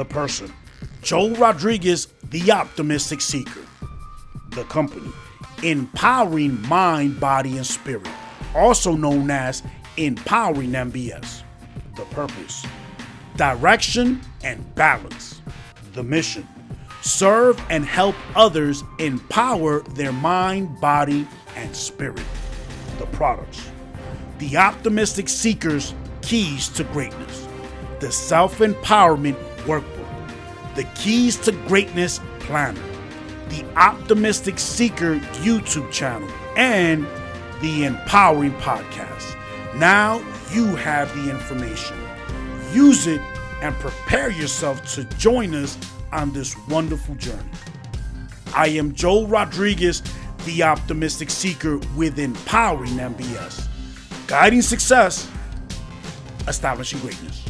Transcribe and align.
the 0.00 0.04
person, 0.06 0.50
Joel 1.02 1.34
Rodriguez, 1.34 2.08
the 2.30 2.50
optimistic 2.50 3.20
seeker. 3.20 3.60
The 4.52 4.64
company, 4.64 5.12
empowering 5.62 6.62
mind, 6.62 7.20
body, 7.20 7.58
and 7.58 7.66
spirit, 7.66 8.08
also 8.54 8.96
known 8.96 9.30
as 9.30 9.62
empowering 9.98 10.70
MBS. 10.70 11.42
The 11.96 12.06
purpose, 12.06 12.64
direction, 13.36 14.22
and 14.42 14.74
balance. 14.74 15.42
The 15.92 16.02
mission, 16.02 16.48
serve 17.02 17.62
and 17.68 17.84
help 17.84 18.16
others 18.34 18.82
empower 19.00 19.80
their 19.80 20.12
mind, 20.12 20.80
body, 20.80 21.28
and 21.56 21.76
spirit. 21.76 22.24
The 22.98 23.06
products, 23.08 23.70
the 24.38 24.56
optimistic 24.56 25.28
seekers' 25.28 25.92
keys 26.22 26.70
to 26.70 26.84
greatness, 26.84 27.46
the 27.98 28.10
self 28.10 28.60
empowerment 28.60 29.36
workbook, 29.64 30.06
the 30.74 30.84
keys 30.94 31.36
to 31.38 31.52
greatness 31.68 32.20
planner, 32.40 32.82
the 33.48 33.64
optimistic 33.76 34.58
seeker 34.58 35.16
YouTube 35.42 35.90
channel, 35.92 36.28
and 36.56 37.06
the 37.60 37.84
empowering 37.84 38.52
podcast. 38.54 39.36
Now 39.76 40.18
you 40.52 40.66
have 40.76 41.14
the 41.16 41.30
information. 41.30 41.96
Use 42.72 43.06
it 43.06 43.20
and 43.62 43.74
prepare 43.76 44.30
yourself 44.30 44.84
to 44.94 45.04
join 45.18 45.54
us 45.54 45.78
on 46.12 46.32
this 46.32 46.56
wonderful 46.68 47.14
journey. 47.16 47.50
I 48.54 48.68
am 48.68 48.94
Joel 48.94 49.26
Rodriguez, 49.26 50.02
the 50.44 50.62
optimistic 50.62 51.30
seeker 51.30 51.78
with 51.96 52.18
Empowering 52.18 52.94
MBS, 52.94 53.68
guiding 54.26 54.62
success, 54.62 55.30
establishing 56.48 56.98
greatness. 57.00 57.49